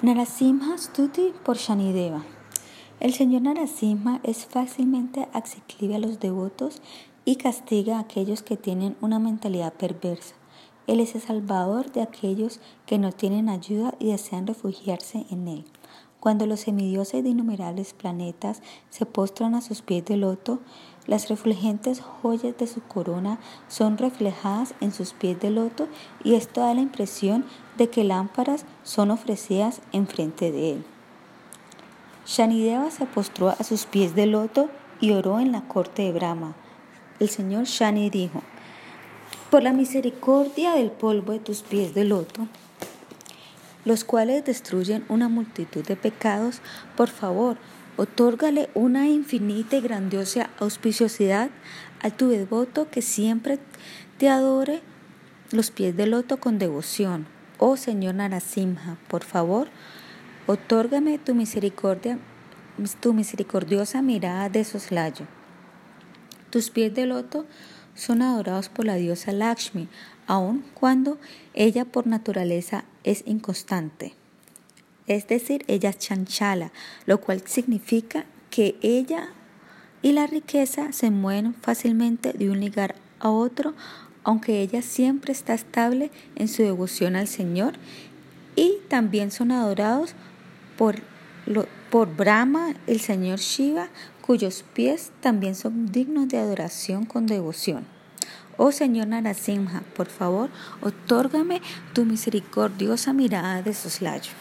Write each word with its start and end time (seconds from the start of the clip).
Narasimha 0.00 0.78
Stuti 0.78 1.34
por 1.44 1.56
Shanideva. 1.56 2.22
El 3.00 3.14
señor 3.14 3.42
Narasimha 3.42 4.20
es 4.22 4.46
fácilmente 4.46 5.26
accesible 5.32 5.96
a 5.96 5.98
los 5.98 6.20
devotos 6.20 6.80
y 7.24 7.34
castiga 7.34 7.96
a 7.96 8.02
aquellos 8.02 8.44
que 8.44 8.56
tienen 8.56 8.96
una 9.00 9.18
mentalidad 9.18 9.72
perversa. 9.72 10.36
Él 10.86 11.00
es 11.00 11.16
el 11.16 11.20
salvador 11.20 11.90
de 11.90 12.02
aquellos 12.02 12.60
que 12.86 12.96
no 12.98 13.10
tienen 13.10 13.48
ayuda 13.48 13.92
y 13.98 14.12
desean 14.12 14.46
refugiarse 14.46 15.26
en 15.30 15.48
él. 15.48 15.64
Cuando 16.20 16.46
los 16.46 16.60
semidioses 16.60 17.24
de 17.24 17.30
innumerables 17.30 17.92
planetas 17.92 18.62
se 18.90 19.04
postran 19.04 19.56
a 19.56 19.60
sus 19.62 19.82
pies 19.82 20.04
de 20.04 20.16
loto, 20.16 20.60
las 21.08 21.28
refulgentes 21.28 22.00
joyas 22.00 22.56
de 22.58 22.68
su 22.68 22.82
corona 22.82 23.38
son 23.66 23.98
reflejadas 23.98 24.74
en 24.80 24.92
sus 24.92 25.14
pies 25.14 25.40
de 25.40 25.50
loto 25.50 25.88
y 26.22 26.34
esto 26.34 26.60
da 26.60 26.74
la 26.74 26.82
impresión 26.82 27.44
de 27.78 27.88
que 27.88 28.04
lámparas 28.04 28.66
son 28.84 29.10
ofrecidas 29.10 29.80
enfrente 29.92 30.52
de 30.52 30.72
él. 30.74 30.84
Shanideva 32.26 32.90
se 32.90 33.06
postró 33.06 33.48
a 33.48 33.64
sus 33.64 33.86
pies 33.86 34.14
de 34.14 34.26
loto 34.26 34.68
y 35.00 35.12
oró 35.12 35.40
en 35.40 35.50
la 35.50 35.62
corte 35.62 36.02
de 36.02 36.12
Brahma. 36.12 36.54
El 37.18 37.30
señor 37.30 37.64
Shani 37.64 38.10
dijo, 38.10 38.42
por 39.50 39.62
la 39.62 39.72
misericordia 39.72 40.72
del 40.72 40.90
polvo 40.90 41.32
de 41.32 41.38
tus 41.38 41.62
pies 41.62 41.94
de 41.94 42.04
loto, 42.04 42.46
los 43.86 44.04
cuales 44.04 44.44
destruyen 44.44 45.06
una 45.08 45.30
multitud 45.30 45.86
de 45.86 45.96
pecados, 45.96 46.60
por 46.98 47.08
favor, 47.08 47.56
otórgale 47.98 48.70
una 48.74 49.08
infinita 49.08 49.76
y 49.76 49.80
grandiosa 49.80 50.50
auspiciosidad 50.60 51.50
a 52.00 52.10
tu 52.10 52.28
devoto 52.28 52.88
que 52.90 53.02
siempre 53.02 53.58
te 54.18 54.28
adore 54.28 54.80
los 55.50 55.72
pies 55.72 55.96
de 55.96 56.06
loto 56.06 56.38
con 56.38 56.60
devoción. 56.60 57.26
Oh 57.58 57.76
Señor 57.76 58.14
Narasimha, 58.14 58.98
por 59.08 59.24
favor, 59.24 59.68
otórgame 60.46 61.18
tu 61.18 61.34
misericordia, 61.34 62.20
tu 63.00 63.12
misericordiosa 63.12 64.00
mirada 64.00 64.48
de 64.48 64.62
soslayo. 64.62 65.26
Tus 66.50 66.70
pies 66.70 66.94
de 66.94 67.04
loto 67.04 67.46
son 67.96 68.22
adorados 68.22 68.68
por 68.68 68.84
la 68.84 68.94
diosa 68.94 69.32
Lakshmi, 69.32 69.88
aun 70.28 70.64
cuando 70.72 71.18
ella 71.52 71.84
por 71.84 72.06
naturaleza 72.06 72.84
es 73.02 73.24
inconstante. 73.26 74.17
Es 75.08 75.26
decir, 75.26 75.64
ella 75.68 75.88
es 75.90 75.98
chanchala, 75.98 76.70
lo 77.06 77.20
cual 77.20 77.42
significa 77.46 78.26
que 78.50 78.76
ella 78.82 79.30
y 80.02 80.12
la 80.12 80.26
riqueza 80.26 80.92
se 80.92 81.10
mueven 81.10 81.54
fácilmente 81.54 82.34
de 82.34 82.50
un 82.50 82.60
lugar 82.60 82.94
a 83.18 83.30
otro, 83.30 83.74
aunque 84.22 84.60
ella 84.60 84.82
siempre 84.82 85.32
está 85.32 85.54
estable 85.54 86.10
en 86.36 86.46
su 86.46 86.62
devoción 86.62 87.16
al 87.16 87.26
Señor 87.26 87.72
y 88.54 88.74
también 88.88 89.30
son 89.30 89.50
adorados 89.50 90.14
por, 90.76 90.96
por 91.90 92.14
Brahma, 92.14 92.74
el 92.86 93.00
Señor 93.00 93.38
Shiva, 93.38 93.88
cuyos 94.20 94.62
pies 94.74 95.10
también 95.22 95.54
son 95.54 95.90
dignos 95.90 96.28
de 96.28 96.36
adoración 96.36 97.06
con 97.06 97.26
devoción. 97.26 97.86
Oh 98.58 98.72
Señor 98.72 99.06
Narasimha, 99.06 99.82
por 99.96 100.08
favor, 100.08 100.50
otórgame 100.82 101.62
tu 101.94 102.04
misericordiosa 102.04 103.14
mirada 103.14 103.62
de 103.62 103.72
soslayo. 103.72 104.32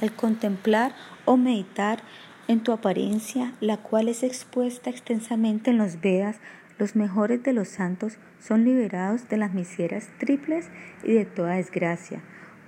Al 0.00 0.12
contemplar 0.14 0.92
o 1.24 1.36
meditar 1.36 2.00
en 2.48 2.62
tu 2.62 2.72
apariencia, 2.72 3.54
la 3.60 3.78
cual 3.78 4.08
es 4.08 4.22
expuesta 4.22 4.90
extensamente 4.90 5.70
en 5.70 5.78
los 5.78 6.00
Vedas, 6.00 6.38
los 6.78 6.94
mejores 6.94 7.42
de 7.42 7.54
los 7.54 7.68
santos 7.68 8.18
son 8.38 8.64
liberados 8.64 9.28
de 9.28 9.38
las 9.38 9.54
miserias 9.54 10.08
triples 10.18 10.68
y 11.02 11.14
de 11.14 11.24
toda 11.24 11.54
desgracia. 11.54 12.22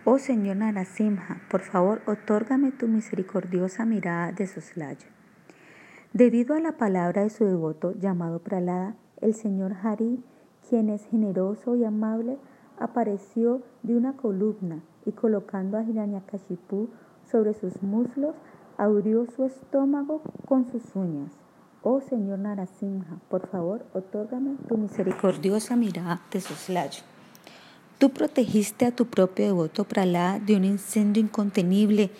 Oh 0.04 0.18
Señor 0.18 0.56
Narasimha, 0.56 1.42
por 1.50 1.60
favor, 1.60 2.00
otórgame 2.06 2.72
tu 2.72 2.88
misericordiosa 2.88 3.84
mirada 3.84 4.32
de 4.32 4.46
soslayo. 4.46 5.06
Debido 6.14 6.54
a 6.54 6.60
la 6.60 6.78
palabra 6.78 7.22
de 7.24 7.30
su 7.30 7.44
devoto 7.44 7.92
llamado 7.92 8.38
Pralada, 8.38 8.96
el 9.20 9.34
señor 9.34 9.76
Hari, 9.82 10.24
quien 10.66 10.88
es 10.88 11.04
generoso 11.04 11.76
y 11.76 11.84
amable, 11.84 12.38
apareció 12.78 13.62
de 13.82 13.94
una 13.94 14.16
columna 14.16 14.82
y 15.04 15.12
colocando 15.12 15.76
a 15.76 15.82
Hiranyakashipu 15.82 16.88
sobre 17.30 17.54
sus 17.54 17.82
muslos, 17.82 18.34
abrió 18.76 19.26
su 19.26 19.44
estómago 19.44 20.22
con 20.46 20.70
sus 20.70 20.82
uñas. 20.94 21.32
Oh 21.82 22.00
Señor 22.00 22.38
Narasimha, 22.40 23.20
por 23.28 23.48
favor, 23.48 23.84
otórgame 23.94 24.56
tu 24.68 24.76
misericordiosa 24.76 25.76
mirada 25.76 26.20
de 26.30 26.40
soslayo. 26.40 27.02
Tú 27.98 28.10
protegiste 28.10 28.86
a 28.86 28.92
tu 28.92 29.06
propio 29.06 29.46
devoto 29.46 29.84
Pralada 29.84 30.38
de 30.38 30.56
un 30.56 30.64
incendio 30.64 31.22
incontenible 31.22 32.10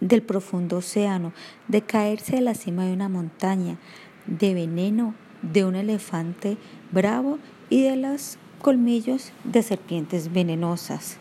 del 0.00 0.22
profundo 0.22 0.78
océano, 0.78 1.32
de 1.68 1.82
caerse 1.82 2.36
de 2.36 2.42
la 2.42 2.54
cima 2.54 2.84
de 2.84 2.92
una 2.92 3.08
montaña, 3.08 3.78
de 4.26 4.54
veneno 4.54 5.14
de 5.42 5.64
un 5.64 5.74
elefante 5.74 6.56
bravo 6.92 7.38
y 7.70 7.82
de 7.82 7.96
los 7.96 8.38
colmillos 8.60 9.32
de 9.44 9.62
serpientes 9.62 10.32
venenosas. 10.32 11.18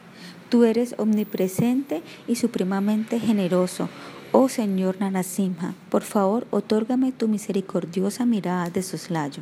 Tú 0.54 0.66
eres 0.66 0.94
omnipresente 1.00 2.04
y 2.28 2.36
supremamente 2.36 3.20
generoso. 3.20 3.90
Oh 4.32 4.50
Señor 4.50 4.98
Narasimha, 5.00 5.74
por 5.90 6.04
favor, 6.04 6.46
otórgame 6.52 7.12
tu 7.12 7.28
misericordiosa 7.28 8.28
mirada 8.28 8.70
de 8.70 8.84
soslayo. 8.84 9.42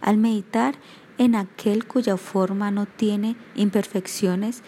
Al 0.00 0.18
meditar 0.18 0.76
en 1.18 1.34
aquel 1.34 1.84
cuya 1.84 2.16
forma 2.16 2.70
no 2.70 2.86
tiene 2.86 3.34
imperfecciones, 3.56 4.62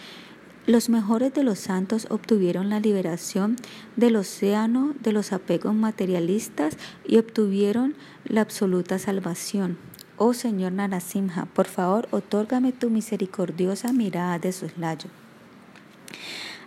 los 0.67 0.89
mejores 0.89 1.33
de 1.33 1.45
los 1.45 1.61
santos 1.61 2.09
obtuvieron 2.11 2.69
la 2.69 2.81
liberación 2.81 3.55
del 3.94 4.17
océano 4.17 4.97
de 4.99 5.12
los 5.12 5.33
apegos 5.33 5.77
materialistas 5.77 6.77
y 7.06 7.19
obtuvieron 7.19 7.94
la 8.25 8.41
absoluta 8.41 8.99
salvación. 8.99 9.79
Oh 10.17 10.34
Señor 10.34 10.73
Narasimha, 10.73 11.47
por 11.55 11.69
favor, 11.69 12.09
otórgame 12.11 12.73
tu 12.73 12.91
misericordiosa 12.91 13.93
mirada 13.93 14.41
de 14.41 14.50
soslayo. 14.50 15.22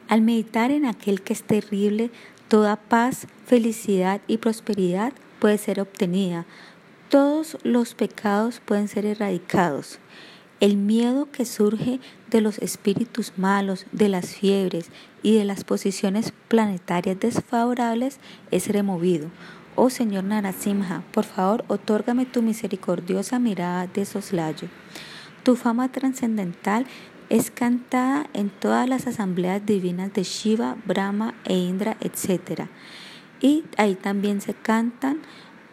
Al 0.07 0.21
meditar 0.21 0.71
en 0.71 0.85
aquel 0.85 1.21
que 1.21 1.33
es 1.33 1.43
terrible, 1.43 2.11
toda 2.47 2.75
paz, 2.75 3.27
felicidad 3.45 4.21
y 4.27 4.37
prosperidad 4.37 5.13
puede 5.39 5.57
ser 5.57 5.79
obtenida. 5.81 6.45
Todos 7.09 7.57
los 7.63 7.95
pecados 7.95 8.61
pueden 8.63 8.87
ser 8.87 9.05
erradicados. 9.05 9.99
El 10.59 10.77
miedo 10.77 11.29
que 11.31 11.45
surge 11.45 11.99
de 12.29 12.41
los 12.41 12.59
espíritus 12.59 13.33
malos, 13.35 13.85
de 13.91 14.09
las 14.09 14.35
fiebres 14.35 14.89
y 15.21 15.35
de 15.37 15.43
las 15.43 15.63
posiciones 15.63 16.33
planetarias 16.47 17.19
desfavorables 17.19 18.19
es 18.51 18.69
removido. 18.69 19.29
Oh 19.75 19.89
Señor 19.89 20.23
Narasimha, 20.23 21.03
por 21.11 21.25
favor, 21.25 21.65
otórgame 21.67 22.25
tu 22.25 22.41
misericordiosa 22.41 23.39
mirada 23.39 23.87
de 23.87 24.05
soslayo. 24.05 24.69
Tu 25.43 25.57
fama 25.57 25.91
trascendental 25.91 26.85
es 27.29 27.51
cantada 27.51 28.29
en 28.33 28.49
todas 28.49 28.87
las 28.87 29.07
asambleas 29.07 29.65
divinas 29.65 30.13
de 30.13 30.23
Shiva, 30.23 30.77
Brahma 30.85 31.33
e 31.45 31.55
Indra, 31.55 31.97
etc. 32.01 32.67
Y 33.41 33.63
ahí 33.77 33.95
también 33.95 34.41
se 34.41 34.53
cantan 34.53 35.21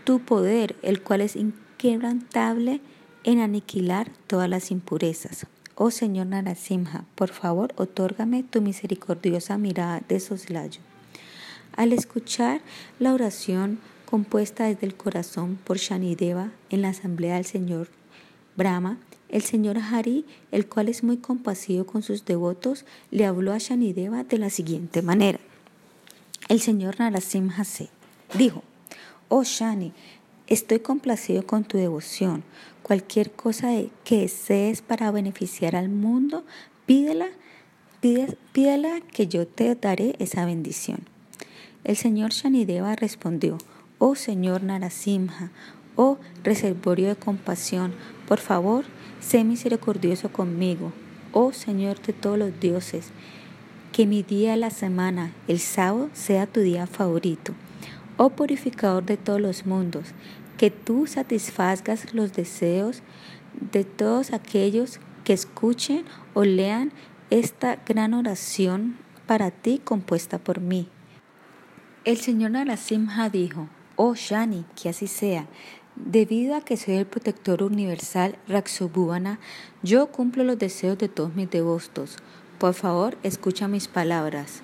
tu 0.05 0.21
poder, 0.21 0.77
el 0.83 1.03
cual 1.03 1.21
es 1.21 1.37
inquebrantable 1.37 2.81
en 3.25 3.41
aniquilar 3.41 4.11
todas 4.27 4.49
las 4.49 4.71
impurezas. 4.71 5.47
Oh 5.75 5.91
Señor 5.91 6.27
Narasimha, 6.27 7.05
por 7.15 7.31
favor, 7.31 7.73
otórgame 7.77 8.43
tu 8.43 8.61
misericordiosa 8.61 9.59
mirada 9.59 10.03
de 10.09 10.21
soslayo. 10.21 10.81
Al 11.77 11.93
escuchar 11.93 12.61
la 12.99 13.15
oración 13.15 13.79
compuesta 14.05 14.65
desde 14.65 14.87
el 14.87 14.95
corazón 14.95 15.59
por 15.65 15.79
Shanideva 15.79 16.51
en 16.69 16.83
la 16.83 16.91
asamblea 16.91 17.37
del 17.37 17.47
Señor 17.47 17.89
Brahma, 18.57 18.99
el 19.29 19.43
señor 19.43 19.79
Hari, 19.79 20.27
el 20.51 20.69
cual 20.69 20.89
es 20.89 21.03
muy 21.03 21.17
compasivo 21.17 21.87
con 21.87 22.03
sus 22.03 22.25
devotos, 22.25 22.85
le 23.11 23.25
habló 23.25 23.53
a 23.53 23.59
Shanideva 23.59 24.25
de 24.25 24.39
la 24.39 24.51
siguiente 24.51 25.01
manera. 25.01 25.41
El 26.49 26.61
señor 26.61 27.01
Narasimha 27.01 27.65
se 27.65 27.89
dijo, 28.35 28.63
Oh 29.29 29.45
Shani, 29.45 29.93
estoy 30.47 30.81
complacido 30.81 31.47
con 31.47 31.65
tu 31.65 31.79
devoción. 31.79 32.45
Cualquier 32.83 33.33
cosa 33.33 33.69
que 34.05 34.19
desees 34.19 34.83
para 34.83 35.11
beneficiar 35.11 35.77
al 35.77 35.89
mundo, 35.89 36.45
pídela, 36.85 37.29
pídela 38.01 39.01
que 39.01 39.29
yo 39.29 39.47
te 39.47 39.75
daré 39.75 40.15
esa 40.19 40.45
bendición. 40.45 40.99
El 41.85 41.97
señor 41.97 42.33
Shanideva 42.33 42.95
respondió, 42.97 43.57
Oh 43.99 44.15
Señor 44.15 44.63
Narasimha, 44.63 45.51
oh 45.97 46.19
reservorio 46.45 47.09
de 47.09 47.17
compasión, 47.17 47.95
por 48.33 48.41
favor, 48.41 48.87
sé 49.21 49.45
misericordioso 49.45 50.33
conmigo. 50.33 50.91
Oh 51.33 51.53
Señor 51.53 52.01
de 52.01 52.15
todos 52.15 52.39
los 52.39 52.59
dioses, 52.59 53.11
que 53.93 54.07
mi 54.07 54.23
día 54.23 54.53
de 54.53 54.57
la 54.57 54.71
semana, 54.71 55.33
el 55.49 55.59
sábado, 55.59 56.09
sea 56.15 56.47
tu 56.47 56.61
día 56.61 56.87
favorito. 56.87 57.53
Oh 58.17 58.31
purificador 58.31 59.05
de 59.05 59.19
todos 59.19 59.39
los 59.39 59.67
mundos, 59.67 60.15
que 60.57 60.71
tú 60.71 61.07
satisfagas 61.07 62.15
los 62.15 62.33
deseos 62.33 63.03
de 63.71 63.85
todos 63.85 64.33
aquellos 64.33 64.99
que 65.25 65.35
escuchen 65.35 66.07
o 66.33 66.45
lean 66.45 66.91
esta 67.29 67.83
gran 67.87 68.15
oración 68.15 68.97
para 69.27 69.51
ti 69.51 69.79
compuesta 69.85 70.39
por 70.39 70.63
mí. 70.63 70.89
El 72.07 72.17
señor 72.17 72.53
Narasimha 72.53 73.29
dijo, 73.29 73.69
oh 73.97 74.15
Shani, 74.15 74.65
que 74.75 74.89
así 74.89 75.07
sea. 75.07 75.49
Debido 75.97 76.55
a 76.55 76.63
que 76.63 76.77
soy 76.77 76.95
el 76.95 77.07
protector 77.07 77.63
universal 77.63 78.37
Raksobhuvana, 78.49 79.39
yo 79.83 80.07
cumplo 80.07 80.43
los 80.43 80.59
deseos 80.59 80.97
de 80.99 81.09
todos 81.09 81.35
mis 81.35 81.51
devotos. 81.51 82.17
Por 82.59 82.75
favor, 82.75 83.19
escucha 83.23 83.69
mis 83.69 83.89
palabras. 83.89 84.63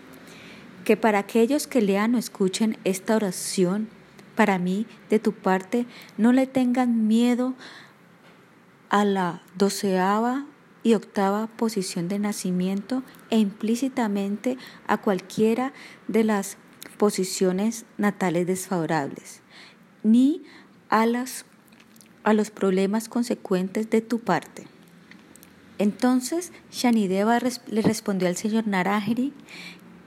Que 0.84 0.96
para 0.96 1.18
aquellos 1.18 1.66
que 1.66 1.82
lean 1.82 2.14
o 2.14 2.18
escuchen 2.18 2.78
esta 2.84 3.16
oración, 3.16 3.88
para 4.34 4.58
mí, 4.58 4.86
de 5.10 5.18
tu 5.18 5.32
parte, 5.32 5.84
no 6.16 6.32
le 6.32 6.46
tengan 6.46 7.08
miedo 7.08 7.54
a 8.88 9.04
la 9.04 9.42
doceava 9.56 10.46
y 10.82 10.94
octava 10.94 11.48
posición 11.48 12.08
de 12.08 12.18
nacimiento 12.18 13.02
e 13.30 13.38
implícitamente 13.38 14.56
a 14.86 14.98
cualquiera 14.98 15.72
de 16.06 16.24
las 16.24 16.56
posiciones 16.96 17.84
natales 17.98 18.46
desfavorables, 18.46 19.42
ni 20.02 20.44
las, 20.90 21.44
a 22.24 22.32
los 22.32 22.50
problemas 22.50 23.08
consecuentes 23.08 23.90
de 23.90 24.00
tu 24.00 24.20
parte. 24.20 24.66
Entonces 25.78 26.52
Shanideva 26.72 27.38
le 27.68 27.82
respondió 27.82 28.28
al 28.28 28.36
señor 28.36 28.66
Narahiri 28.66 29.32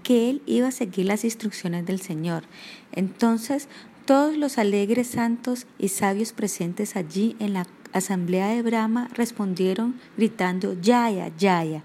que 0.04 0.30
él 0.30 0.42
iba 0.46 0.68
a 0.68 0.72
seguir 0.72 1.06
las 1.06 1.24
instrucciones 1.24 1.86
del 1.86 2.02
Señor. 2.02 2.44
Entonces 2.92 3.68
todos 4.06 4.36
los 4.36 4.58
alegres 4.58 5.08
santos 5.08 5.68
y 5.78 5.90
sabios 5.90 6.34
presentes 6.34 6.96
allí 6.96 7.36
en 7.40 7.54
la 7.54 7.68
asamblea 7.94 8.48
de 8.48 8.62
Brahma 8.62 9.10
respondieron 9.14 10.00
gritando 10.18 10.74
Yaya, 10.82 11.32
Yaya. 11.38 11.84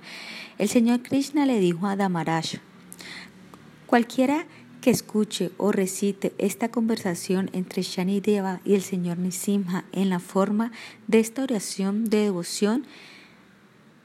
El 0.58 0.68
señor 0.68 1.02
Krishna 1.02 1.46
le 1.46 1.60
dijo 1.60 1.86
a 1.86 1.96
Damaraj, 1.96 2.54
cualquiera 3.86 4.46
que 4.86 4.92
escuche 4.92 5.50
o 5.56 5.72
recite 5.72 6.32
esta 6.38 6.68
conversación 6.68 7.50
entre 7.52 7.82
Deva 8.20 8.60
y 8.64 8.76
el 8.76 8.82
señor 8.82 9.18
Nisimha 9.18 9.84
en 9.90 10.10
la 10.10 10.20
forma 10.20 10.70
de 11.08 11.18
esta 11.18 11.42
oración 11.42 12.04
de 12.04 12.18
devoción, 12.18 12.86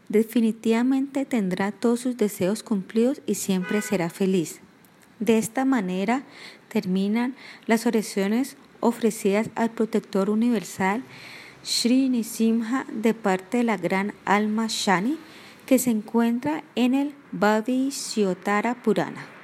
definitivamente 0.10 1.24
tendrá 1.26 1.72
todos 1.72 2.00
sus 2.00 2.18
deseos 2.18 2.64
cumplidos 2.64 3.22
y 3.28 3.36
siempre 3.36 3.84
será 3.84 4.10
feliz. 4.10 4.60
De 5.20 5.38
esta 5.38 5.66
manera 5.66 6.24
terminan 6.68 7.36
las 7.68 7.86
oraciones 7.86 8.58
ofrecidas 8.80 9.52
al 9.54 9.70
protector 9.70 10.32
universal 10.32 11.04
Sri 11.62 12.10
Nisimha 12.10 12.88
de 12.92 13.14
parte 13.14 13.58
de 13.58 13.66
la 13.66 13.78
gran 13.78 14.16
alma 14.26 14.66
Shani 14.68 15.20
que 15.68 15.78
se 15.78 15.92
encuentra 15.92 16.64
en 16.74 16.96
el 16.96 17.14
Bhavishyotara 17.34 18.82
Purana. 18.82 19.41